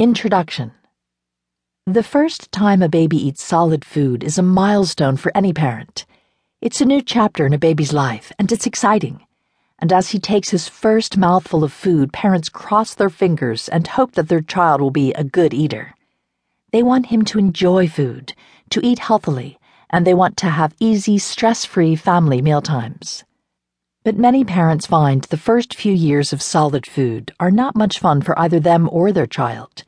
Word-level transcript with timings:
Introduction 0.00 0.72
The 1.86 2.02
first 2.02 2.50
time 2.50 2.82
a 2.82 2.88
baby 2.88 3.16
eats 3.16 3.44
solid 3.44 3.84
food 3.84 4.24
is 4.24 4.36
a 4.36 4.42
milestone 4.42 5.16
for 5.16 5.30
any 5.36 5.52
parent. 5.52 6.04
It's 6.60 6.80
a 6.80 6.84
new 6.84 7.00
chapter 7.00 7.46
in 7.46 7.52
a 7.52 7.58
baby's 7.58 7.92
life, 7.92 8.32
and 8.36 8.50
it's 8.50 8.66
exciting. 8.66 9.24
And 9.78 9.92
as 9.92 10.10
he 10.10 10.18
takes 10.18 10.48
his 10.50 10.66
first 10.66 11.16
mouthful 11.16 11.62
of 11.62 11.72
food, 11.72 12.12
parents 12.12 12.48
cross 12.48 12.92
their 12.92 13.08
fingers 13.08 13.68
and 13.68 13.86
hope 13.86 14.16
that 14.16 14.28
their 14.28 14.40
child 14.40 14.80
will 14.80 14.90
be 14.90 15.12
a 15.12 15.22
good 15.22 15.54
eater. 15.54 15.94
They 16.72 16.82
want 16.82 17.06
him 17.06 17.24
to 17.26 17.38
enjoy 17.38 17.86
food, 17.86 18.34
to 18.70 18.84
eat 18.84 18.98
healthily, 18.98 19.60
and 19.90 20.04
they 20.04 20.14
want 20.14 20.36
to 20.38 20.50
have 20.50 20.74
easy, 20.80 21.18
stress 21.18 21.64
free 21.64 21.94
family 21.94 22.42
mealtimes. 22.42 23.22
But 24.04 24.18
many 24.18 24.44
parents 24.44 24.84
find 24.86 25.22
the 25.24 25.38
first 25.38 25.74
few 25.74 25.94
years 25.94 26.34
of 26.34 26.42
solid 26.42 26.84
food 26.84 27.32
are 27.40 27.50
not 27.50 27.74
much 27.74 27.98
fun 27.98 28.20
for 28.20 28.38
either 28.38 28.60
them 28.60 28.86
or 28.92 29.12
their 29.12 29.26
child. 29.26 29.82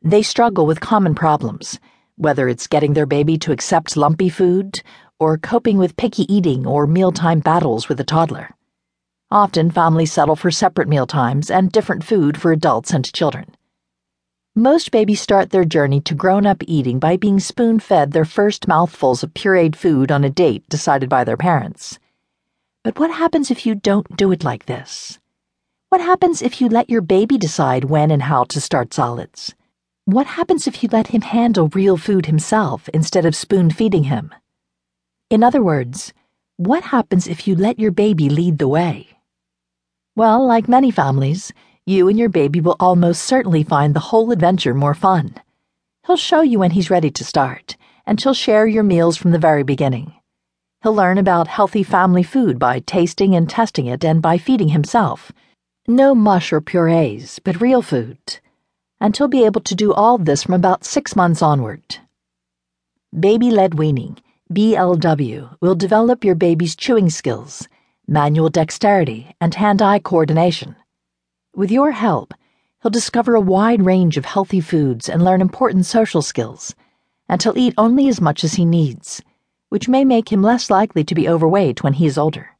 They 0.00 0.22
struggle 0.22 0.64
with 0.64 0.78
common 0.78 1.16
problems, 1.16 1.80
whether 2.14 2.48
it's 2.48 2.68
getting 2.68 2.92
their 2.92 3.04
baby 3.04 3.36
to 3.38 3.50
accept 3.50 3.96
lumpy 3.96 4.28
food, 4.28 4.80
or 5.18 5.38
coping 5.38 5.76
with 5.76 5.96
picky 5.96 6.32
eating 6.32 6.68
or 6.68 6.86
mealtime 6.86 7.40
battles 7.40 7.88
with 7.88 7.98
a 7.98 8.04
toddler. 8.04 8.54
Often 9.28 9.72
families 9.72 10.12
settle 10.12 10.36
for 10.36 10.52
separate 10.52 10.88
mealtimes 10.88 11.50
and 11.50 11.72
different 11.72 12.04
food 12.04 12.40
for 12.40 12.52
adults 12.52 12.92
and 12.92 13.12
children. 13.12 13.56
Most 14.54 14.92
babies 14.92 15.20
start 15.20 15.50
their 15.50 15.64
journey 15.64 16.00
to 16.02 16.14
grown 16.14 16.46
up 16.46 16.62
eating 16.68 17.00
by 17.00 17.16
being 17.16 17.40
spoon 17.40 17.80
fed 17.80 18.12
their 18.12 18.24
first 18.24 18.68
mouthfuls 18.68 19.24
of 19.24 19.34
pureed 19.34 19.74
food 19.74 20.12
on 20.12 20.22
a 20.22 20.30
date 20.30 20.68
decided 20.68 21.08
by 21.08 21.24
their 21.24 21.36
parents. 21.36 21.98
But 22.88 22.98
what 22.98 23.10
happens 23.10 23.50
if 23.50 23.66
you 23.66 23.74
don't 23.74 24.16
do 24.16 24.32
it 24.32 24.42
like 24.42 24.64
this? 24.64 25.18
What 25.90 26.00
happens 26.00 26.40
if 26.40 26.58
you 26.58 26.70
let 26.70 26.88
your 26.88 27.02
baby 27.02 27.36
decide 27.36 27.84
when 27.84 28.10
and 28.10 28.22
how 28.22 28.44
to 28.44 28.62
start 28.62 28.94
solids? 28.94 29.54
What 30.06 30.26
happens 30.26 30.66
if 30.66 30.82
you 30.82 30.88
let 30.90 31.08
him 31.08 31.20
handle 31.20 31.68
real 31.68 31.98
food 31.98 32.24
himself 32.24 32.88
instead 32.94 33.26
of 33.26 33.36
spoon 33.36 33.68
feeding 33.68 34.04
him? 34.04 34.34
In 35.28 35.42
other 35.42 35.62
words, 35.62 36.14
what 36.56 36.82
happens 36.82 37.28
if 37.28 37.46
you 37.46 37.54
let 37.54 37.78
your 37.78 37.90
baby 37.90 38.30
lead 38.30 38.56
the 38.56 38.68
way? 38.68 39.18
Well, 40.16 40.46
like 40.46 40.66
many 40.66 40.90
families, 40.90 41.52
you 41.84 42.08
and 42.08 42.18
your 42.18 42.30
baby 42.30 42.62
will 42.62 42.76
almost 42.80 43.22
certainly 43.22 43.64
find 43.64 43.92
the 43.92 44.08
whole 44.08 44.32
adventure 44.32 44.72
more 44.72 44.94
fun. 44.94 45.34
He'll 46.06 46.16
show 46.16 46.40
you 46.40 46.60
when 46.60 46.70
he's 46.70 46.88
ready 46.88 47.10
to 47.10 47.22
start, 47.22 47.76
and 48.06 48.18
he'll 48.18 48.32
share 48.32 48.66
your 48.66 48.82
meals 48.82 49.18
from 49.18 49.32
the 49.32 49.38
very 49.38 49.62
beginning. 49.62 50.14
He'll 50.84 50.94
learn 50.94 51.18
about 51.18 51.48
healthy 51.48 51.82
family 51.82 52.22
food 52.22 52.56
by 52.56 52.78
tasting 52.78 53.34
and 53.34 53.50
testing 53.50 53.86
it 53.86 54.04
and 54.04 54.22
by 54.22 54.38
feeding 54.38 54.68
himself. 54.68 55.32
No 55.88 56.14
mush 56.14 56.52
or 56.52 56.60
purees, 56.60 57.40
but 57.42 57.60
real 57.60 57.82
food. 57.82 58.38
And 59.00 59.16
he'll 59.16 59.26
be 59.26 59.44
able 59.44 59.62
to 59.62 59.74
do 59.74 59.92
all 59.92 60.18
this 60.18 60.44
from 60.44 60.54
about 60.54 60.84
six 60.84 61.16
months 61.16 61.42
onward. 61.42 61.98
Baby 63.18 63.50
led 63.50 63.74
weaning, 63.74 64.18
BLW, 64.52 65.56
will 65.60 65.74
develop 65.74 66.22
your 66.22 66.36
baby's 66.36 66.76
chewing 66.76 67.10
skills, 67.10 67.66
manual 68.06 68.48
dexterity, 68.48 69.34
and 69.40 69.56
hand 69.56 69.82
eye 69.82 69.98
coordination. 69.98 70.76
With 71.56 71.72
your 71.72 71.90
help, 71.90 72.34
he'll 72.82 72.92
discover 72.92 73.34
a 73.34 73.40
wide 73.40 73.84
range 73.84 74.16
of 74.16 74.26
healthy 74.26 74.60
foods 74.60 75.08
and 75.08 75.24
learn 75.24 75.40
important 75.40 75.86
social 75.86 76.22
skills, 76.22 76.76
and 77.28 77.42
he'll 77.42 77.58
eat 77.58 77.74
only 77.76 78.06
as 78.08 78.20
much 78.20 78.44
as 78.44 78.54
he 78.54 78.64
needs 78.64 79.22
which 79.68 79.88
may 79.88 80.04
make 80.04 80.32
him 80.32 80.42
less 80.42 80.70
likely 80.70 81.04
to 81.04 81.14
be 81.14 81.28
overweight 81.28 81.82
when 81.82 81.94
he 81.94 82.06
is 82.06 82.16
older. 82.16 82.56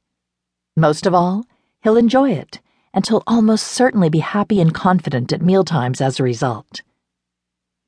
Most 0.77 1.07
of 1.07 1.15
all, 1.15 1.45
he'll 1.83 1.97
enjoy 1.97 2.31
it, 2.31 2.61
and 2.93 3.07
he'll 3.07 3.23
almost 3.27 3.67
certainly 3.67 4.09
be 4.09 4.19
happy 4.19 4.61
and 4.61 4.75
confident 4.75 5.33
at 5.33 5.43
mealtimes 5.43 6.01
as 6.01 6.21
a 6.21 6.23
result. 6.23 6.83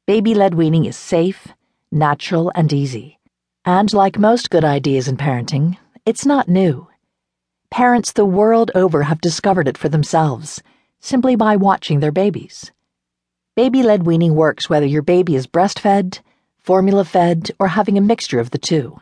Baby 0.07 0.35
led 0.35 0.55
weaning 0.55 0.87
is 0.87 0.97
safe, 0.97 1.49
natural, 1.93 2.51
and 2.55 2.73
easy. 2.73 3.19
And 3.65 3.93
like 3.93 4.19
most 4.19 4.51
good 4.51 4.65
ideas 4.65 5.07
in 5.07 5.19
parenting, 5.19 5.77
it's 6.07 6.25
not 6.25 6.49
new. 6.49 6.89
Parents 7.71 8.13
the 8.13 8.25
world 8.25 8.71
over 8.75 9.05
have 9.05 9.21
discovered 9.21 9.69
it 9.69 9.79
for 9.79 9.89
themselves, 9.89 10.63
simply 10.99 11.37
by 11.37 11.57
watching 11.57 12.01
their 12.01 12.11
babies. 12.11 12.73
Baby 13.55 13.83
led 13.83 14.05
weaning 14.05 14.35
works 14.35 14.71
whether 14.71 14.87
your 14.87 15.03
baby 15.03 15.37
is 15.37 15.47
breastfed, 15.47 16.21
formula 16.59 17.05
fed, 17.05 17.51
or 17.59 17.69
having 17.69 17.99
a 17.99 18.01
mixture 18.01 18.41
of 18.41 18.51
the 18.51 18.59
two 18.59 18.99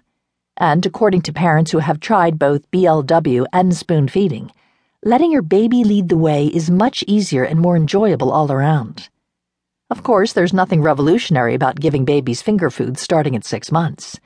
and 0.58 0.84
according 0.84 1.22
to 1.22 1.32
parents 1.32 1.70
who 1.70 1.78
have 1.78 2.00
tried 2.00 2.38
both 2.38 2.70
BLW 2.70 3.46
and 3.52 3.74
spoon 3.74 4.08
feeding, 4.08 4.50
letting 5.04 5.30
your 5.30 5.42
baby 5.42 5.84
lead 5.84 6.08
the 6.08 6.16
way 6.16 6.46
is 6.46 6.68
much 6.70 7.04
easier 7.06 7.44
and 7.44 7.60
more 7.60 7.76
enjoyable 7.76 8.32
all 8.32 8.50
around. 8.50 9.08
Of 9.88 10.02
course, 10.02 10.32
there's 10.32 10.52
nothing 10.52 10.82
revolutionary 10.82 11.54
about 11.54 11.80
giving 11.80 12.04
babies 12.04 12.42
finger 12.42 12.70
food 12.70 12.98
starting 12.98 13.36
at 13.36 13.44
six 13.44 13.72
months. 13.72 14.18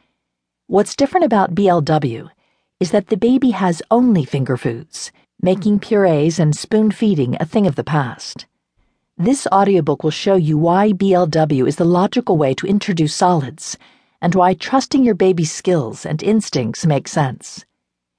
What's 0.67 0.97
different 0.97 1.27
about 1.27 1.55
BLW 1.55 2.31
is 2.81 2.91
that 2.91 3.09
the 3.09 3.17
baby 3.17 3.51
has 3.51 3.83
only 3.91 4.25
finger 4.25 4.57
foods, 4.57 5.13
making 5.41 5.81
purees 5.81 6.41
and 6.41 6.57
spoon 6.57 6.91
feeding 6.91 7.37
a 7.39 7.45
thing 7.45 7.67
of 7.67 7.77
the 7.77 7.85
past. 7.85 8.47
This 9.19 9.47
audiobook 9.53 10.03
will 10.03 10.11
show 10.11 10.37
you 10.37 10.57
why 10.57 10.93
BLW 10.93 11.69
is 11.69 11.77
the 11.77 11.85
logical 11.85 12.39
way 12.39 12.55
to 12.55 12.67
introduce 12.67 13.15
solids 13.15 13.77
and 14.23 14.37
why 14.37 14.55
trusting 14.55 15.05
your 15.05 15.17
baby's 15.17 15.51
skills 15.51 16.07
and 16.07 16.23
instincts 16.23 16.87
makes 16.87 17.11
sense. 17.11 17.65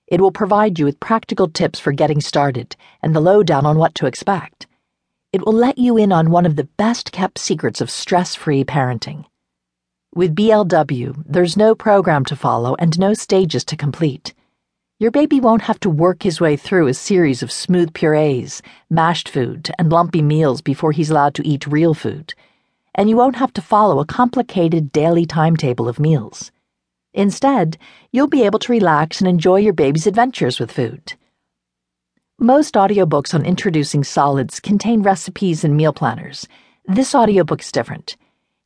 It 0.06 0.19
will 0.19 0.34
provide 0.34 0.78
you 0.78 0.84
with 0.84 1.00
practical 1.00 1.47
tips 1.47 1.80
for 1.80 1.94
getting 1.94 2.19
started 2.19 2.75
and 3.02 3.16
the 3.16 3.22
lowdown 3.22 3.66
on 3.66 3.78
what 3.78 3.96
to 3.96 4.06
expect. 4.06 4.68
It 5.31 5.46
will 5.46 5.53
let 5.53 5.78
you 5.78 5.96
in 5.96 6.12
on 6.12 6.30
one 6.30 6.46
of 6.46 6.58
the 6.58 6.66
best 6.66 7.13
kept 7.13 7.40
secrets 7.40 7.80
of 7.80 7.90
stress 7.90 8.36
free 8.36 8.66
parenting. 8.66 9.24
With 10.13 10.36
BLW, 10.36 11.24
there's 11.25 11.56
no 11.56 11.74
program 11.74 12.25
to 12.25 12.36
follow 12.36 12.75
and 12.78 13.00
no 13.00 13.13
stages 13.13 13.63
to 13.66 13.78
complete. 13.78 14.34
Your 15.00 15.09
baby 15.09 15.40
won't 15.40 15.63
have 15.63 15.80
to 15.80 15.90
work 15.90 16.24
his 16.24 16.42
way 16.42 16.58
through 16.58 16.88
a 16.88 16.94
series 16.94 17.42
of 17.42 17.52
smooth 17.52 17.94
purees, 17.94 18.62
mashed 18.90 19.30
food, 19.30 19.72
and 19.80 19.90
lumpy 19.90 20.22
meals 20.22 20.62
before 20.62 20.92
he's 20.92 21.09
allowed 21.09 21.34
to 21.36 21.47
eat 21.47 21.66
real 21.66 21.94
food 21.94 22.34
and 22.96 23.09
you 23.09 23.18
won't 23.18 23.36
have 23.38 23.54
to 23.54 23.62
follow 23.62 24.00
a 24.00 24.06
complicated 24.06 24.92
daily 24.92 25.26
timetable 25.26 25.88
of 25.88 26.00
meals. 26.00 26.52
Instead, 27.14 27.78
you'll 28.12 28.28
be 28.28 28.44
able 28.44 28.59
to 28.59 28.72
relax 28.72 29.20
and 29.20 29.28
enjoy 29.28 29.58
your 29.58 29.74
baby's 29.74 30.08
adventures 30.08 30.59
with 30.59 30.72
food. 30.72 31.14
Most 32.40 32.74
audiobooks 32.74 33.34
on 33.34 33.46
introducing 33.46 34.04
solids 34.04 34.59
contain 34.59 35.04
recipes 35.04 35.64
and 35.64 35.78
meal 35.78 35.94
planners. 35.94 36.48
This 36.86 37.14
audiobook 37.14 37.62
is 37.62 37.72
different. 37.72 38.18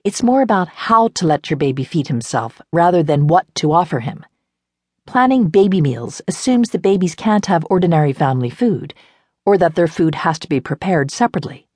It's 0.03 0.23
more 0.23 0.41
about 0.41 0.69
how 0.69 1.09
to 1.09 1.27
let 1.27 1.49
your 1.49 1.57
baby 1.57 1.83
feed 1.83 2.07
himself 2.07 2.61
rather 2.71 3.03
than 3.03 3.27
what 3.27 3.53
to 3.55 3.73
offer 3.73 3.99
him. 3.99 4.25
Planning 5.05 5.49
baby 5.49 5.81
meals 5.81 6.21
assumes 6.27 6.69
that 6.69 6.81
babies 6.81 7.15
can't 7.15 7.45
have 7.47 7.67
ordinary 7.69 8.13
family 8.13 8.49
food, 8.49 8.93
or 9.45 9.57
that 9.57 9.75
their 9.75 9.87
food 9.87 10.15
has 10.15 10.39
to 10.39 10.49
be 10.49 10.59
prepared 10.59 11.11
separately. 11.11 11.66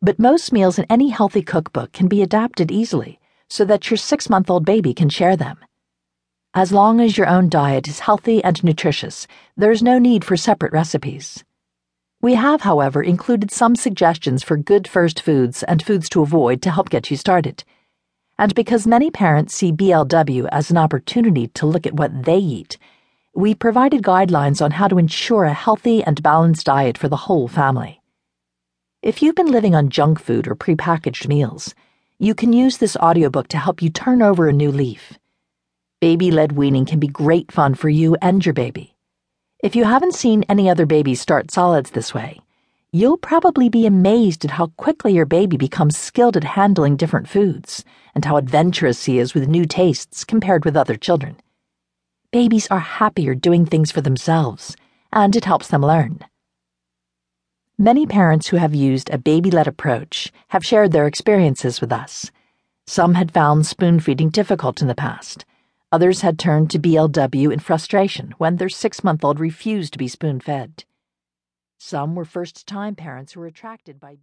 But 0.00 0.20
most 0.20 0.52
meals 0.52 0.78
in 0.78 0.86
any 0.88 1.08
healthy 1.08 1.42
cookbook 1.42 1.92
can 1.92 2.06
be 2.06 2.22
adapted 2.22 2.70
easily 2.70 3.18
so 3.48 3.64
that 3.64 3.90
your 3.90 3.96
six 3.96 4.30
month 4.30 4.48
old 4.48 4.64
baby 4.64 4.94
can 4.94 5.08
share 5.08 5.36
them. 5.36 5.58
As 6.54 6.70
long 6.70 7.00
as 7.00 7.18
your 7.18 7.26
own 7.26 7.48
diet 7.48 7.88
is 7.88 7.98
healthy 8.00 8.42
and 8.44 8.62
nutritious, 8.62 9.26
there 9.56 9.72
is 9.72 9.82
no 9.82 9.98
need 9.98 10.24
for 10.24 10.36
separate 10.36 10.72
recipes. 10.72 11.42
We 12.20 12.34
have, 12.34 12.62
however, 12.62 13.02
included 13.02 13.50
some 13.50 13.74
suggestions 13.74 14.44
for 14.44 14.56
good 14.56 14.86
first 14.86 15.20
foods 15.20 15.62
and 15.64 15.82
foods 15.82 16.08
to 16.10 16.22
avoid 16.22 16.62
to 16.62 16.70
help 16.70 16.90
get 16.90 17.10
you 17.10 17.16
started. 17.16 17.64
And 18.38 18.54
because 18.54 18.86
many 18.86 19.10
parents 19.10 19.54
see 19.54 19.72
BLW 19.72 20.48
as 20.52 20.70
an 20.70 20.78
opportunity 20.78 21.48
to 21.48 21.66
look 21.66 21.86
at 21.86 21.94
what 21.94 22.24
they 22.24 22.38
eat, 22.38 22.78
we 23.34 23.54
provided 23.54 24.02
guidelines 24.02 24.62
on 24.62 24.72
how 24.72 24.86
to 24.86 24.98
ensure 24.98 25.44
a 25.44 25.52
healthy 25.52 26.04
and 26.04 26.22
balanced 26.22 26.66
diet 26.66 26.96
for 26.96 27.08
the 27.08 27.16
whole 27.16 27.48
family. 27.48 27.97
If 29.00 29.22
you've 29.22 29.36
been 29.36 29.52
living 29.52 29.76
on 29.76 29.90
junk 29.90 30.18
food 30.18 30.48
or 30.48 30.56
prepackaged 30.56 31.28
meals, 31.28 31.72
you 32.18 32.34
can 32.34 32.52
use 32.52 32.78
this 32.78 32.96
audiobook 32.96 33.46
to 33.48 33.58
help 33.58 33.80
you 33.80 33.90
turn 33.90 34.22
over 34.22 34.48
a 34.48 34.52
new 34.52 34.72
leaf. 34.72 35.16
Baby 36.00 36.32
led 36.32 36.50
weaning 36.50 36.84
can 36.84 36.98
be 36.98 37.06
great 37.06 37.52
fun 37.52 37.76
for 37.76 37.88
you 37.88 38.16
and 38.20 38.44
your 38.44 38.54
baby. 38.54 38.96
If 39.62 39.76
you 39.76 39.84
haven't 39.84 40.16
seen 40.16 40.44
any 40.48 40.68
other 40.68 40.84
babies 40.84 41.20
start 41.20 41.52
solids 41.52 41.92
this 41.92 42.12
way, 42.12 42.40
you'll 42.90 43.18
probably 43.18 43.68
be 43.68 43.86
amazed 43.86 44.44
at 44.44 44.50
how 44.50 44.72
quickly 44.76 45.12
your 45.12 45.26
baby 45.26 45.56
becomes 45.56 45.96
skilled 45.96 46.36
at 46.36 46.42
handling 46.42 46.96
different 46.96 47.28
foods 47.28 47.84
and 48.16 48.24
how 48.24 48.36
adventurous 48.36 49.04
he 49.04 49.20
is 49.20 49.32
with 49.32 49.46
new 49.46 49.64
tastes 49.64 50.24
compared 50.24 50.64
with 50.64 50.76
other 50.76 50.96
children. 50.96 51.36
Babies 52.32 52.66
are 52.68 52.80
happier 52.80 53.36
doing 53.36 53.64
things 53.64 53.92
for 53.92 54.00
themselves, 54.00 54.76
and 55.12 55.36
it 55.36 55.44
helps 55.44 55.68
them 55.68 55.82
learn. 55.82 56.24
Many 57.80 58.06
parents 58.06 58.48
who 58.48 58.56
have 58.56 58.74
used 58.74 59.08
a 59.10 59.18
baby 59.18 59.52
led 59.52 59.68
approach 59.68 60.32
have 60.48 60.66
shared 60.66 60.90
their 60.90 61.06
experiences 61.06 61.80
with 61.80 61.92
us. 61.92 62.28
Some 62.88 63.14
had 63.14 63.30
found 63.30 63.66
spoon 63.66 64.00
feeding 64.00 64.30
difficult 64.30 64.82
in 64.82 64.88
the 64.88 64.96
past. 64.96 65.44
Others 65.92 66.22
had 66.22 66.40
turned 66.40 66.72
to 66.72 66.80
BLW 66.80 67.52
in 67.52 67.60
frustration 67.60 68.34
when 68.36 68.56
their 68.56 68.68
six 68.68 69.04
month 69.04 69.24
old 69.24 69.38
refused 69.38 69.92
to 69.92 69.98
be 69.98 70.08
spoon 70.08 70.40
fed. 70.40 70.82
Some 71.78 72.16
were 72.16 72.24
first 72.24 72.66
time 72.66 72.96
parents 72.96 73.34
who 73.34 73.40
were 73.40 73.46
attracted 73.46 74.00
by 74.00 74.16